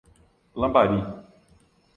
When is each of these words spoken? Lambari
Lambari 0.59 0.99